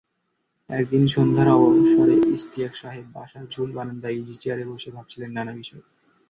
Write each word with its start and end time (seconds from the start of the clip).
একদিন 0.69 1.03
সন্ধ্যার 1.07 1.47
অবসরে 1.57 2.15
ইশতিয়াক 2.29 2.73
সাহেব 2.75 3.05
বাসার 3.13 3.45
ঝুল 3.49 3.69
বারান্দায় 3.71 4.17
ইজিচেয়ারে 4.17 4.63
বসে 4.71 4.89
ভাবছিলেন 4.91 5.29
নানা 5.33 5.53
বিষয়ে। 5.53 5.85